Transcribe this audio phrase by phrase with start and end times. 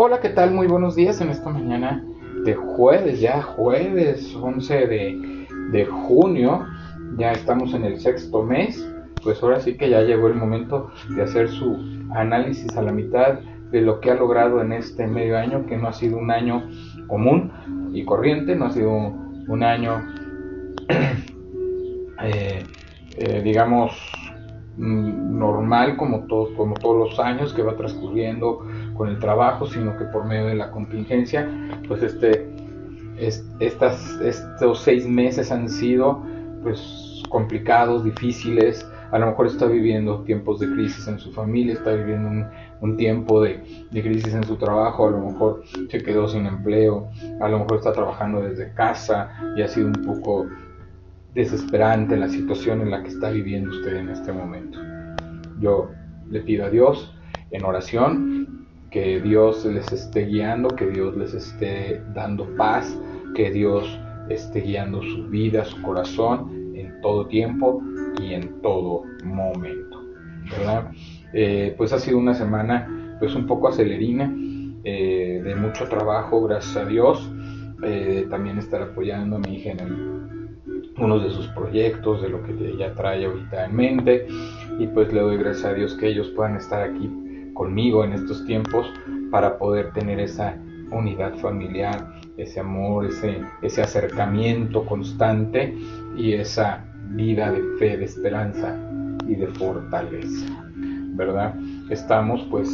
[0.00, 0.52] Hola, ¿qué tal?
[0.52, 2.04] Muy buenos días en esta mañana
[2.44, 6.64] de jueves, ya jueves 11 de, de junio,
[7.16, 8.88] ya estamos en el sexto mes,
[9.24, 11.76] pues ahora sí que ya llegó el momento de hacer su
[12.14, 13.40] análisis a la mitad
[13.72, 16.62] de lo que ha logrado en este medio año, que no ha sido un año
[17.08, 17.50] común
[17.92, 20.00] y corriente, no ha sido un año,
[22.22, 22.62] eh,
[23.16, 24.00] eh, digamos,
[24.76, 28.60] mm, normal como, todo, como todos los años que va transcurriendo
[28.98, 31.48] con el trabajo, sino que por medio de la contingencia,
[31.86, 32.50] pues este,
[33.60, 36.22] estas, estos seis meses han sido
[36.62, 41.92] pues complicados, difíciles, a lo mejor está viviendo tiempos de crisis en su familia, está
[41.92, 42.46] viviendo un,
[42.80, 47.08] un tiempo de, de, crisis en su trabajo, a lo mejor se quedó sin empleo,
[47.40, 50.46] a lo mejor está trabajando desde casa y ha sido un poco
[51.34, 54.78] desesperante la situación en la que está viviendo usted en este momento.
[55.60, 55.90] Yo
[56.28, 57.14] le pido a Dios
[57.50, 58.37] en oración
[58.90, 62.98] que Dios les esté guiando, que Dios les esté dando paz,
[63.34, 67.82] que Dios esté guiando su vida, su corazón en todo tiempo
[68.20, 70.02] y en todo momento,
[70.50, 70.90] ¿verdad?
[71.32, 74.32] Eh, pues ha sido una semana pues un poco acelerina,
[74.84, 77.30] eh, de mucho trabajo, gracias a Dios,
[77.82, 82.52] eh, también estar apoyando a mi hija en el, de sus proyectos, de lo que
[82.52, 84.26] ella trae ahorita en mente,
[84.78, 87.08] y pues le doy gracias a Dios que ellos puedan estar aquí
[87.58, 88.86] conmigo en estos tiempos
[89.32, 90.56] para poder tener esa
[90.92, 95.76] unidad familiar, ese amor, ese, ese acercamiento constante
[96.16, 98.78] y esa vida de fe, de esperanza
[99.26, 100.46] y de fortaleza,
[101.16, 101.56] ¿verdad?
[101.90, 102.70] Estamos pues,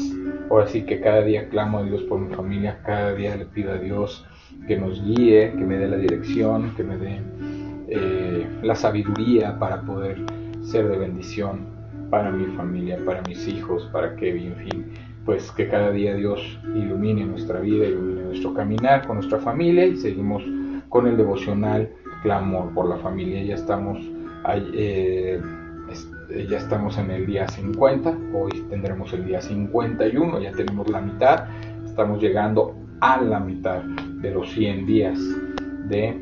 [0.51, 3.73] ahora sí que cada día clamo a Dios por mi familia, cada día le pido
[3.73, 4.27] a Dios
[4.69, 7.21] que nos guíe, que me dé la dirección, que me dé
[7.89, 10.19] eh, la sabiduría para poder
[10.63, 11.74] ser de bendición
[12.15, 14.87] para mi familia, para mis hijos, para que, en fin,
[15.25, 19.97] pues que cada día Dios ilumine nuestra vida, ilumine nuestro caminar con nuestra familia y
[19.97, 20.45] seguimos
[20.91, 21.91] con el devocional
[22.23, 23.43] clamor por la familia.
[23.43, 23.99] Ya estamos,
[24.75, 25.41] eh,
[26.49, 31.47] ya estamos en el día 50, hoy tendremos el día 51, ya tenemos la mitad,
[31.85, 35.19] estamos llegando a la mitad de los 100 días
[35.89, 36.17] de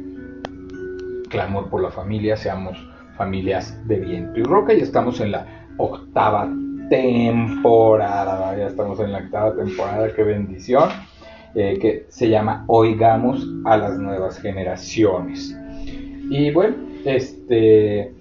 [1.29, 2.79] clamor por la familia, seamos
[3.19, 6.49] familias de viento y roca y estamos en la octava
[6.89, 8.57] temporada.
[8.57, 10.89] Ya estamos en la octava temporada, qué bendición.
[11.55, 15.55] Eh, que se llama Oigamos a las nuevas generaciones.
[16.31, 18.15] Y bueno, este,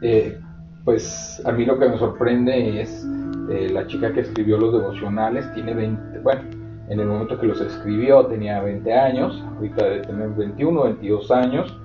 [0.00, 0.38] eh,
[0.82, 3.06] pues a mí lo que me sorprende es
[3.50, 6.40] eh, la chica que escribió los devocionales, tiene 20, bueno,
[6.88, 11.78] en el momento que los escribió tenía 20 años, ahorita debe tener 21, 22 años,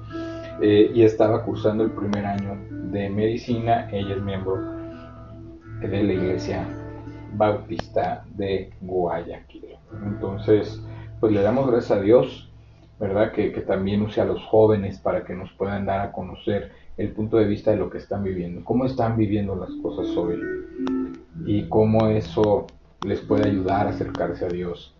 [0.61, 2.55] y estaba cursando el primer año
[2.91, 4.80] de medicina, ella es miembro
[5.87, 6.67] de la iglesia
[7.33, 9.77] bautista de Guayaquil.
[10.05, 10.81] Entonces,
[11.19, 12.51] pues le damos gracias a Dios,
[12.99, 13.31] ¿verdad?
[13.31, 17.11] Que, que, también use a los jóvenes para que nos puedan dar a conocer el
[17.11, 20.39] punto de vista de lo que están viviendo, cómo están viviendo las cosas hoy
[21.45, 22.67] y cómo eso
[23.03, 24.93] les puede ayudar a acercarse a Dios.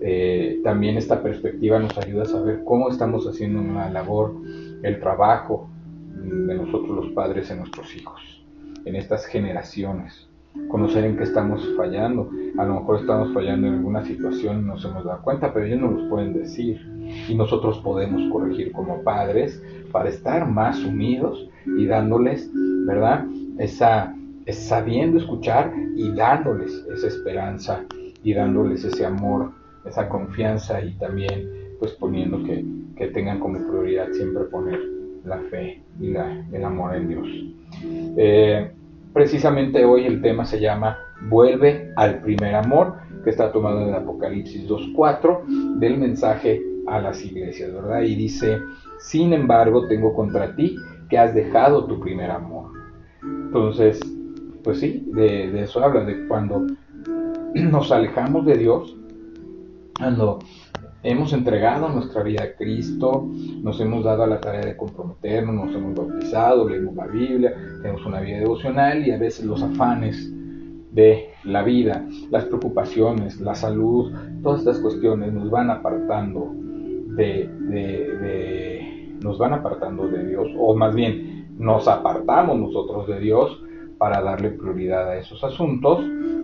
[0.00, 4.34] Eh, también esta perspectiva nos ayuda a saber cómo estamos haciendo una labor,
[4.82, 5.68] el trabajo
[6.12, 8.37] de nosotros los padres en nuestros hijos
[8.84, 10.28] en estas generaciones,
[10.68, 12.30] conocer en qué estamos fallando.
[12.58, 15.66] A lo mejor estamos fallando en alguna situación y no nos hemos dado cuenta, pero
[15.66, 16.80] ellos no nos pueden decir.
[17.28, 19.62] Y nosotros podemos corregir como padres
[19.92, 22.50] para estar más unidos y dándoles,
[22.86, 23.26] ¿verdad?
[23.58, 24.14] Esa,
[24.48, 27.84] sabiendo escuchar y dándoles esa esperanza
[28.22, 29.52] y dándoles ese amor,
[29.84, 31.48] esa confianza y también
[31.78, 32.64] pues poniendo que,
[32.96, 34.80] que tengan como prioridad siempre poner
[35.28, 37.28] la fe y el amor en Dios.
[38.16, 38.72] Eh,
[39.12, 42.94] precisamente hoy el tema se llama Vuelve al primer amor,
[43.24, 48.02] que está tomado en Apocalipsis 2.4 del mensaje a las iglesias, ¿verdad?
[48.02, 48.60] Y dice,
[48.98, 50.76] sin embargo, tengo contra ti
[51.08, 52.70] que has dejado tu primer amor.
[53.22, 54.00] Entonces,
[54.62, 56.66] pues sí, de, de eso habla, de cuando
[57.54, 58.96] nos alejamos de Dios,
[59.98, 60.38] cuando
[61.10, 63.26] hemos entregado nuestra vida a Cristo,
[63.62, 68.04] nos hemos dado a la tarea de comprometernos, nos hemos bautizado, leemos la Biblia, tenemos
[68.04, 70.30] una vida devocional y a veces los afanes
[70.92, 74.12] de la vida, las preocupaciones, la salud,
[74.42, 76.52] todas estas cuestiones nos van apartando
[77.16, 77.48] de,
[79.22, 83.62] nos van apartando de Dios, o más bien nos apartamos nosotros de Dios
[83.96, 86.00] para darle prioridad a esos asuntos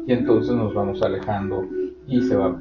[0.07, 1.65] y entonces nos vamos alejando
[2.07, 2.59] y se va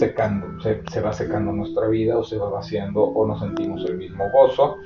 [0.00, 4.24] secando, se, va secando nuestra vida o se va vaciando o no sentimos el mismo
[4.32, 4.76] gozo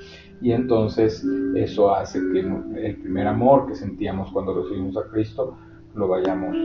[0.42, 1.24] y entonces
[1.54, 5.56] eso hace que el primer amor que sentíamos cuando recibimos a Cristo
[5.94, 6.56] lo vayamos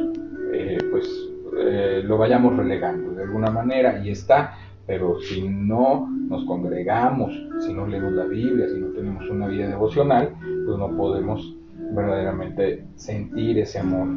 [0.51, 4.57] eh, pues eh, lo vayamos relegando de alguna manera y está,
[4.87, 9.67] pero si no nos congregamos, si no leemos la Biblia, si no tenemos una vida
[9.67, 10.33] devocional,
[10.65, 11.55] pues no podemos
[11.91, 14.07] verdaderamente sentir ese amor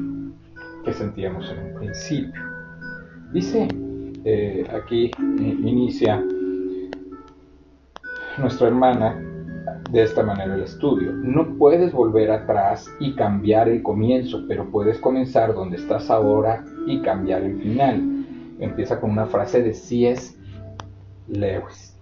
[0.84, 2.42] que sentíamos en un principio.
[3.32, 3.68] Dice,
[4.24, 6.24] eh, aquí inicia
[8.38, 9.20] nuestra hermana
[9.90, 11.12] de esta manera el estudio.
[11.12, 17.00] No puedes volver atrás y cambiar el comienzo, pero puedes comenzar donde estás ahora y
[17.02, 18.24] cambiar el final.
[18.58, 20.36] Empieza con una frase de C.S.
[21.28, 21.98] Lewis.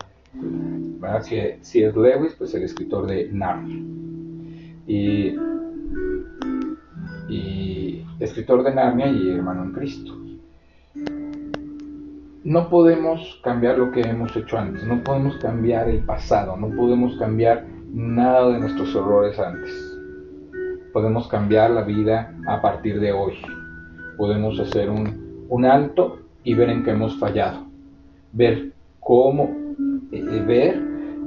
[1.62, 3.82] Si, es Lewis, pues el escritor de Narnia.
[4.87, 5.37] Y,
[7.28, 10.30] y escritor de Narnia y hermano en Cristo
[12.44, 17.16] no podemos cambiar lo que hemos hecho antes, no podemos cambiar el pasado, no podemos
[17.19, 19.70] cambiar nada de nuestros errores antes.
[20.92, 23.34] Podemos cambiar la vida a partir de hoy.
[24.16, 27.66] Podemos hacer un, alto y ver en qué hemos fallado.
[28.32, 29.44] Ver cómo,
[30.10, 30.82] eh, eh, ver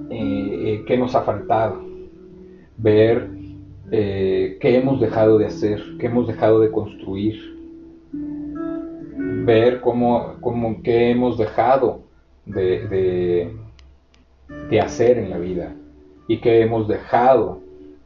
[0.09, 1.81] eh, qué nos ha faltado.
[2.77, 3.29] Ver
[3.91, 7.52] qué hemos dejado de hacer, qué hemos dejado de construir
[9.45, 12.01] ver cómo, cómo qué hemos dejado
[12.45, 13.49] de,
[14.69, 15.75] de, hacer en la vida
[16.27, 17.61] y qué hemos dejado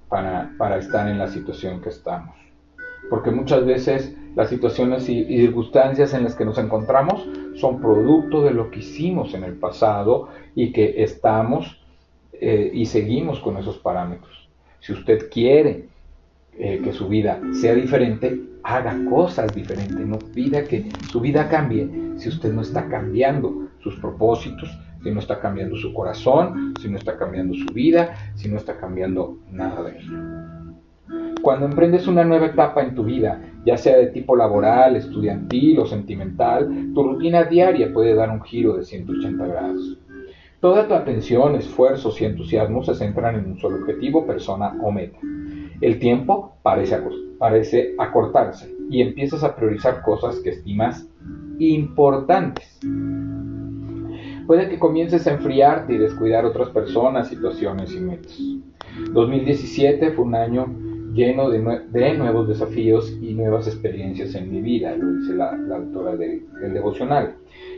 [0.09, 2.35] para, para, estar en la situación que estamos.
[3.09, 8.51] Porque muchas veces las situaciones y, circunstancias en las que nos encontramos son producto de
[8.51, 11.81] lo que hicimos en el pasado y que estamos
[12.33, 14.47] eh, y seguimos con esos parámetros.
[14.79, 15.85] Si usted quiere
[16.59, 21.89] eh, que su vida sea diferente, haga cosas diferentes, no pida que su vida cambie
[22.17, 24.69] si usted no está cambiando sus propósitos,
[25.01, 28.77] si no está cambiando su corazón, si no está cambiando su vida, si no está
[28.77, 30.17] cambiando nada de ello.
[31.41, 35.85] Cuando emprendes una nueva etapa en tu vida, ya sea de tipo laboral, estudiantil o
[35.85, 39.97] sentimental, tu rutina diaria puede dar un giro de 180 grados.
[40.59, 45.19] Toda tu atención, esfuerzos y entusiasmo se centran en un solo objetivo, persona o meta.
[45.81, 51.07] El tiempo parece, acortarse y empiezas a priorizar cosas que estimas
[51.59, 52.79] importantes.
[54.47, 58.39] Puede que comiences a enfriarte y descuidar otras personas, situaciones y metas.
[59.11, 60.67] 2017 fue un año
[61.13, 61.59] lleno de,
[62.17, 67.35] nuevos desafíos y nuevas experiencias en mi vida, lo dice la, autora del devocional.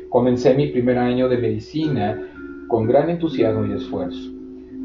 [0.09, 2.21] Comencé mi primer año de medicina
[2.67, 4.31] con gran entusiasmo y esfuerzo.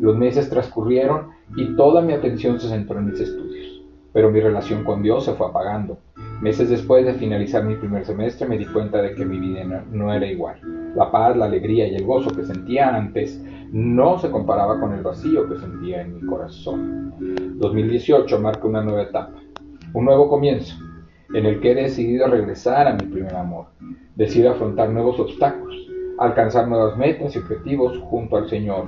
[0.01, 3.83] Los meses transcurrieron y toda mi atención se centró en mis estudios,
[4.13, 5.99] pero mi relación con Dios se fue apagando.
[6.41, 10.13] Meses después de finalizar mi primer semestre me di cuenta de que mi vida no,
[10.13, 10.59] era igual.
[10.95, 13.43] La paz, la alegría y el gozo que sentía antes
[13.73, 17.15] no se comparaba con el vacío que sentía en mi corazón.
[17.59, 19.41] 2018 marca una nueva etapa,
[19.93, 20.77] un nuevo comienzo,
[21.35, 23.67] en el que he decidido regresar a mi primer amor.
[24.17, 25.77] Decido afrontar nuevos obstáculos,
[26.19, 28.87] alcanzar nuevas metas y objetivos junto al Señor.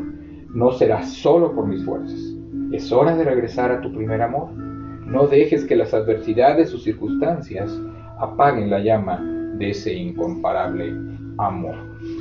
[0.55, 2.36] No será solo por mis fuerzas,
[2.77, 4.53] es hora de regresar a tu primer amor.
[4.53, 7.73] No dejes que las adversidades o circunstancias
[8.19, 9.21] apaguen la llama
[9.59, 10.93] de ese incomparable
[11.39, 11.75] amor.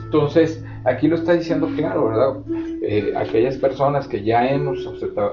[0.03, 2.37] Entonces, aquí lo está diciendo claro, ¿verdad?
[2.81, 4.87] Eh, aquellas personas que ya hemos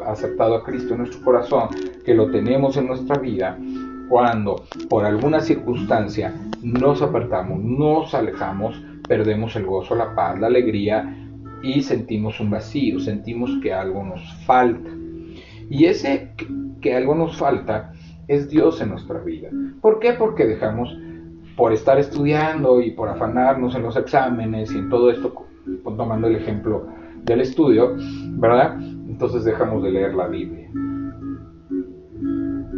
[0.07, 1.69] aceptado, a Cristo en nuestro corazón,
[2.05, 3.59] que lo tenemos en nuestra vida,
[4.09, 11.17] cuando por alguna circunstancia nos apartamos, nos alejamos, perdemos el gozo, la paz, la alegría
[11.62, 14.91] y sentimos un vacío, sentimos que algo nos falta.
[15.71, 16.33] Y ese
[16.81, 17.92] que algo nos falta
[18.28, 19.49] es Dios en nuestra vida.
[19.81, 20.12] ¿Por qué?
[20.12, 20.97] Porque dejamos,
[21.57, 25.35] por estar estudiando y por afanarnos en los exámenes y en todo esto,
[25.85, 26.87] tomando el ejemplo
[27.25, 27.97] del estudio,
[28.33, 28.81] ¿verdad?
[28.81, 30.69] Entonces dejamos de leer la Biblia.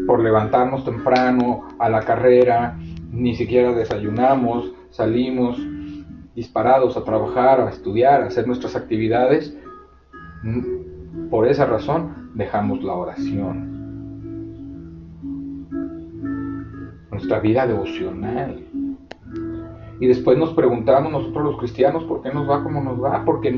[0.07, 2.79] Por levantarnos temprano a la carrera,
[3.11, 5.59] ni siquiera desayunamos, salimos
[6.35, 9.57] disparados a trabajar, a estudiar, a hacer nuestras actividades.
[11.31, 13.75] Por esa razón dejamos la oración.
[17.11, 18.61] Nuestra vida devocional.
[20.00, 23.25] Y después nos preguntamos nosotros los cristianos por qué nos va como nos va.
[23.25, 23.50] Porque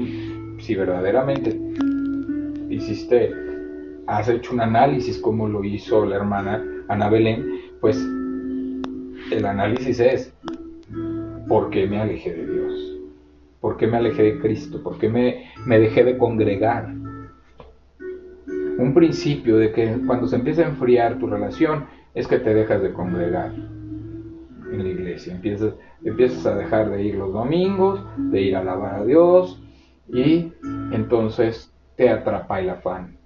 [0.59, 1.59] si verdaderamente
[2.68, 3.33] hiciste,
[4.06, 7.45] has hecho un análisis como lo hizo la hermana Ana Belén,
[7.80, 7.97] pues
[9.33, 10.33] el análisis es,
[11.49, 12.99] ¿por qué me alejé de Dios?
[13.61, 14.83] ¿Por qué me alejé de Cristo?
[14.83, 16.95] ¿Por qué me, me dejé de congregar?
[18.78, 22.83] Un principio de que cuando se empieza a enfriar tu relación es que te dejas
[22.83, 23.52] de congregar
[24.73, 25.35] en la iglesia.
[25.35, 29.62] Empiezas, empiezas a dejar de ir los domingos, de ir a alabar a Dios
[30.09, 30.52] y
[30.92, 33.16] entonces te atrapa el afán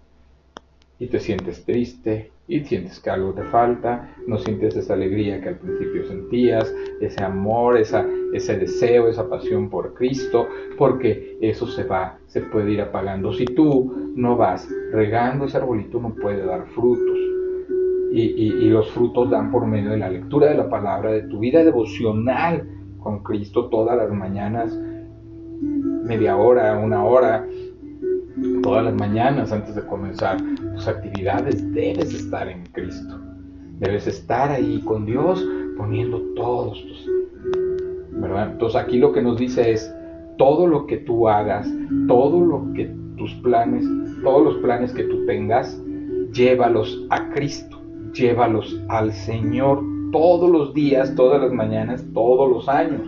[1.01, 5.49] y te sientes triste y sientes que algo te falta, no sientes esa alegría que
[5.49, 11.85] al principio sentías, ese amor, esa, ese deseo, esa pasión por Cristo, porque eso se
[11.85, 13.33] va, se puede ir apagando.
[13.33, 17.19] Si tú no vas regando ese arbolito, no puede dar frutos.
[18.13, 21.39] Y, y los frutos dan por medio de la lectura de la palabra, de tu
[21.39, 24.77] vida devocional con Cristo todas las mañanas,
[26.05, 27.47] media hora, una hora,
[28.63, 30.39] todas las mañanas antes de comenzar
[30.81, 33.21] tus actividades, debes estar en Cristo.
[33.81, 35.47] Debes estar ahí con Dios
[35.77, 37.07] poniendo todos tus...
[38.13, 38.53] ¿verdad?
[38.53, 39.95] Entonces aquí lo que nos dice es,
[40.39, 41.69] todo lo que tú hagas,
[42.09, 43.85] todo lo que tus planes,
[44.23, 45.79] todos los planes que tú tengas,
[46.33, 47.79] llévalos a Cristo,
[48.15, 49.83] llévalos al Señor
[50.13, 53.03] todos los días, todas las mañanas, todos los años.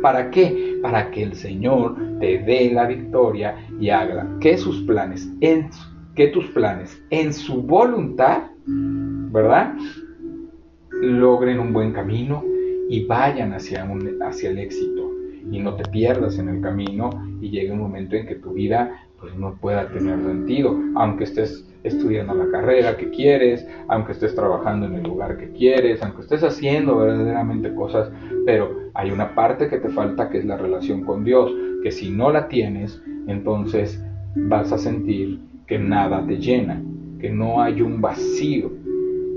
[0.00, 0.78] ¿Para qué?
[0.80, 5.68] Para que el Señor te dé la victoria y haga que sus planes, en,
[6.16, 9.74] que tus planes, en su voluntad, ¿verdad?
[11.02, 12.42] Logren un buen camino
[12.88, 13.86] y vayan hacia,
[14.22, 15.12] hacia el éxito.
[15.52, 19.02] Y no te pierdas en el camino y llegue un momento en que tu vida
[19.20, 24.86] pues no pueda tener sentido, aunque estés estudiando la carrera que quieres, aunque estés trabajando
[24.86, 28.10] en el lugar que quieres, aunque estés haciendo verdaderamente cosas,
[28.44, 32.10] pero hay una parte que te falta que es la relación con Dios, que si
[32.10, 34.02] no la tienes, entonces
[34.34, 36.82] vas a sentir que nada te llena,
[37.20, 38.70] que no hay un vacío,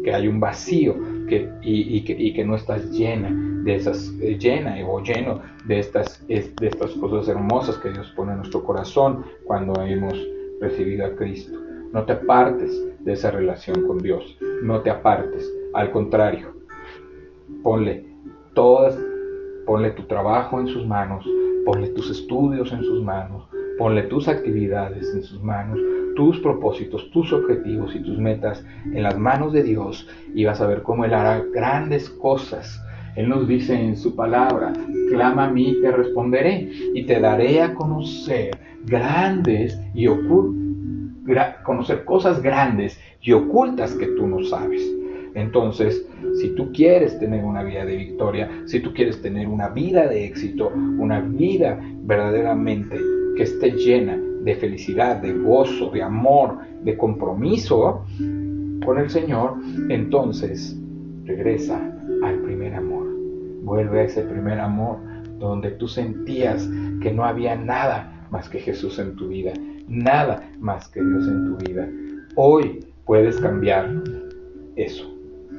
[0.03, 0.95] que hay un vacío
[1.27, 3.29] que, y, que, y que no estás llena
[3.63, 8.31] de esas, eh, llena o lleno de estas, de estas cosas hermosas que Dios pone
[8.31, 10.13] en nuestro corazón cuando hemos
[10.61, 11.57] recibido a Cristo.
[11.91, 16.53] No te apartes de esa relación con Dios, no te apartes, al contrario,
[17.63, 18.05] ponle
[18.53, 18.97] todas,
[19.65, 21.25] ponle tu trabajo en sus manos,
[21.65, 23.48] ponle tus estudios en sus manos,
[23.79, 25.79] ponle tus actividades en sus manos,
[26.15, 30.05] tus propósitos, tus objetivos y tus metas en las manos de Dios
[30.35, 32.83] y vas a ver cómo Él hará grandes cosas.
[33.15, 34.73] Él nos dice en su palabra,
[35.09, 38.51] clama a mí, te responderé y te daré a conocer
[38.85, 40.07] grandes y
[41.63, 44.85] conocer cosas grandes y ocultas que tú no sabes.
[45.35, 46.05] Entonces,
[46.41, 50.25] si tú quieres tener una vida de victoria, si tú quieres tener una vida de
[50.25, 52.97] éxito, una vida verdaderamente
[53.39, 58.03] que esté llena de felicidad, de gozo, de amor, de compromiso
[58.83, 59.53] con el Señor,
[59.87, 60.77] entonces
[61.23, 61.79] regresa
[62.21, 63.07] al primer amor.
[63.63, 64.97] Vuelve a ese primer amor
[65.39, 66.69] donde tú sentías
[67.01, 69.53] que no había nada más que Jesús en tu vida
[69.87, 71.89] nada más que Dios en tu vida.
[72.35, 73.89] Hoy puedes cambiar
[74.75, 75.09] eso.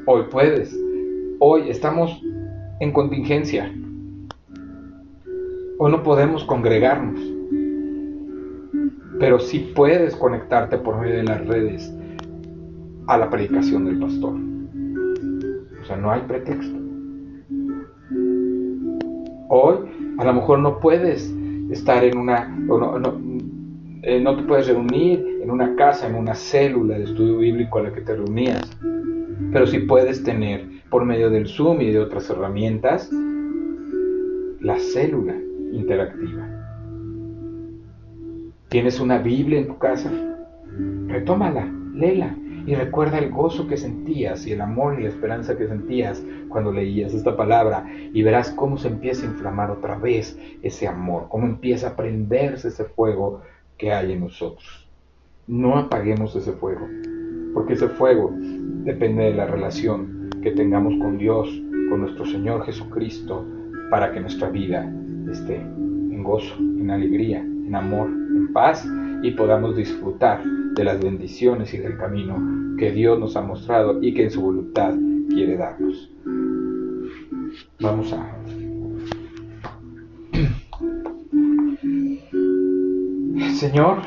[0.05, 0.79] Hoy puedes.
[1.39, 2.23] Hoy estamos
[2.81, 3.73] en contingencia.
[5.79, 7.40] Hoy no podemos congregarnos.
[9.21, 11.95] Pero sí puedes conectarte por medio de las redes
[13.07, 14.35] a la predicación del pastor.
[15.81, 16.77] O sea, no hay pretexto.
[19.49, 19.77] Hoy
[20.19, 21.33] a lo mejor no puedes
[21.71, 22.57] estar en una,
[24.03, 27.83] eh, no te puedes reunir en una casa, en una célula de estudio bíblico a
[27.83, 28.77] la que te reunías,
[29.53, 33.11] pero sí puedes tener por medio del Zoom y de otras herramientas
[34.61, 35.35] la célula
[35.73, 36.50] interactiva.
[38.71, 40.13] ¿Tienes una Biblia en tu casa?
[41.09, 42.37] Retómala, léela
[42.67, 46.71] y recuerda el gozo que sentías y el amor y la esperanza que sentías cuando
[46.71, 51.49] leías esta palabra y verás cómo se empieza a inflamar otra vez ese amor, cómo
[51.49, 53.41] empieza a prenderse ese fuego
[53.77, 54.89] que hay en nosotros.
[55.49, 56.87] No apaguemos ese fuego,
[57.53, 61.49] porque ese fuego depende de la relación que tengamos con Dios,
[61.89, 63.45] con nuestro Señor Jesucristo,
[63.91, 64.89] para que nuestra vida
[65.29, 68.87] esté en gozo, en alegría, en amor, en paz
[69.23, 74.15] y podamos disfrutar de las bendiciones y del camino que Dios nos ha mostrado y
[74.15, 74.95] que en su voluntad
[75.29, 76.11] quiere darnos.
[77.81, 78.37] Vamos a
[83.55, 83.99] Señor,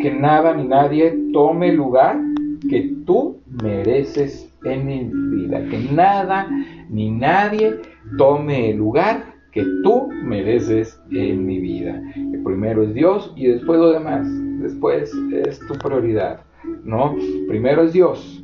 [0.00, 2.20] que nada ni nadie tome el lugar
[2.68, 5.64] que tú mereces en mi vida.
[5.70, 6.46] Que nada
[6.90, 7.80] ni nadie
[8.18, 12.02] tome el lugar que tú mereces en mi vida.
[12.16, 14.26] El primero es Dios y después lo demás.
[14.60, 16.40] Después es tu prioridad.
[16.84, 17.14] ¿No?
[17.48, 18.42] Primero es Dios.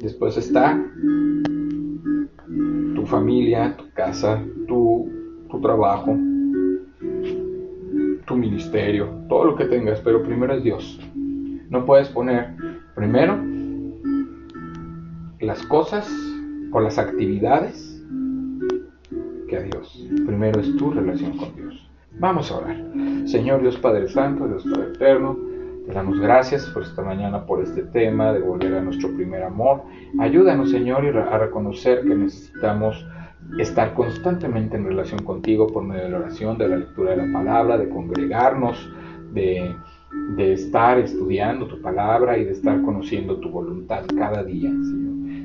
[0.00, 0.84] Después está
[2.94, 5.08] tu familia, tu casa, tu,
[5.48, 6.16] tu trabajo,
[8.26, 11.00] tu ministerio, todo lo que tengas, pero primero es Dios.
[11.70, 12.54] No puedes poner
[12.96, 13.38] primero
[15.40, 16.10] las cosas
[16.72, 17.91] o las actividades
[19.56, 20.08] a Dios.
[20.26, 21.88] Primero es tu relación con Dios.
[22.18, 22.76] Vamos a orar.
[23.26, 25.36] Señor Dios Padre Santo, Dios Padre Eterno,
[25.86, 29.82] Te damos gracias por esta mañana, por este tema de volver a nuestro primer amor.
[30.20, 33.04] Ayúdanos, Señor, a reconocer que necesitamos
[33.58, 37.32] estar constantemente en relación contigo por medio de la oración, de la lectura de la
[37.32, 38.88] palabra, de congregarnos,
[39.32, 39.74] de,
[40.36, 45.01] de estar estudiando tu palabra y de estar conociendo tu voluntad cada día, Señor.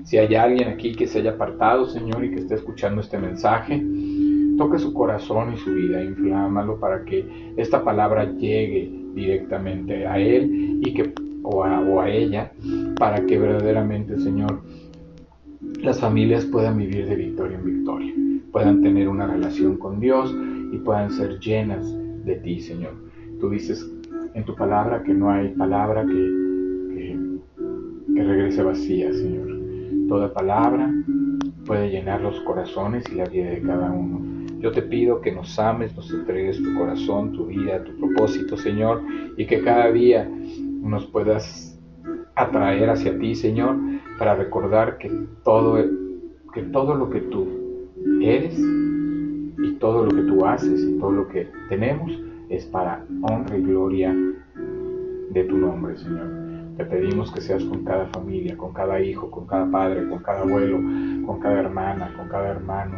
[0.08, 3.86] Si hay alguien aquí que se haya apartado, Señor, y que esté escuchando este mensaje,
[4.58, 10.80] toca su corazón y su vida, inflámalo para que esta palabra llegue directamente a él
[10.82, 12.54] y que, o, a, o a ella,
[12.98, 14.62] para que verdaderamente, Señor,
[15.82, 18.14] las familias puedan vivir de victoria en victoria,
[18.54, 20.34] puedan tener una relación con Dios
[20.72, 21.86] y puedan ser llenas
[22.24, 22.94] de ti, Señor.
[23.42, 23.86] Tú dices
[24.36, 26.14] en tu palabra que no hay palabra que,
[26.96, 27.20] que,
[28.16, 29.47] que regrese vacía, Señor.
[30.08, 30.92] Toda palabra
[31.66, 34.22] puede llenar los corazones y la vida de cada uno.
[34.60, 39.04] Yo te pido que nos ames, nos entregues tu corazón, tu vida, tu propósito, Señor,
[39.38, 40.30] y que cada día
[40.82, 41.80] nos puedas
[42.36, 43.76] atraer hacia ti, Señor,
[44.18, 45.12] para recordar que
[45.44, 45.78] todo,
[46.54, 47.48] que todo lo que tú
[48.22, 52.12] eres y todo lo que tú haces y todo lo que tenemos
[52.50, 54.16] es para honra y gloria
[55.32, 56.47] de tu nombre, Señor.
[56.78, 60.42] Te pedimos que seas con cada familia, con cada hijo, con cada padre, con cada
[60.42, 60.78] abuelo,
[61.26, 62.98] con cada hermana, con cada hermano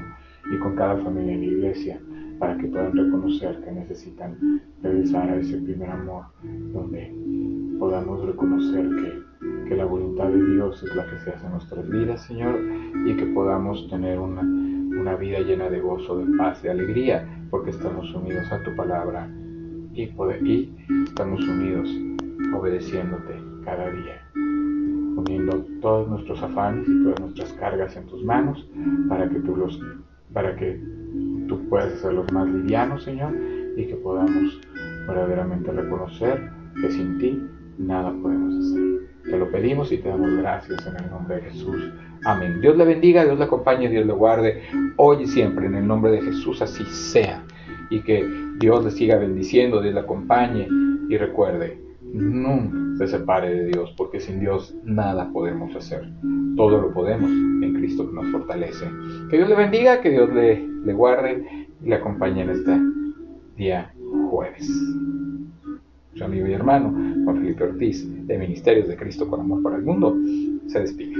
[0.51, 2.01] y con cada familia en la iglesia,
[2.39, 6.25] para que puedan reconocer que necesitan regresar a ese primer amor,
[6.73, 7.13] donde
[7.79, 9.29] podamos reconocer que
[9.69, 12.59] que la voluntad de Dios es la que se hace en nuestras vidas, Señor,
[13.05, 17.69] y que podamos tener una, una vida llena de gozo, de paz, de alegría, porque
[17.69, 19.29] estamos unidos a tu palabra
[19.93, 21.87] y, y estamos unidos
[22.53, 24.19] obedeciéndote cada día,
[25.15, 28.67] poniendo todos nuestros afanes y todas nuestras cargas en tus manos
[29.07, 29.79] para que tú los
[30.33, 30.79] para que
[31.47, 33.33] tú puedas hacerlos más livianos, Señor,
[33.77, 34.59] y que podamos
[35.07, 36.49] verdaderamente reconocer
[36.81, 37.47] que sin ti
[37.77, 39.09] nada podemos hacer.
[39.23, 41.91] Te lo pedimos y te damos gracias en el nombre de Jesús.
[42.25, 42.61] Amén.
[42.61, 44.63] Dios le bendiga, Dios le acompañe, Dios le guarde
[44.97, 45.67] hoy y siempre.
[45.67, 47.43] En el nombre de Jesús así sea.
[47.89, 50.67] Y que Dios le siga bendiciendo, Dios le acompañe.
[51.09, 56.09] Y recuerde, nunca se separe de Dios, porque sin Dios nada podemos hacer.
[56.55, 58.85] Todo lo podemos en Cristo que nos fortalece.
[59.29, 62.77] Que Dios le bendiga, que Dios le, le guarde y le acompañe en este
[63.55, 63.93] día
[64.29, 64.69] jueves
[66.19, 66.91] su amigo y hermano
[67.23, 70.17] Juan Felipe Ortiz, de Ministerios de Cristo con Amor para el Mundo,
[70.67, 71.15] se despide.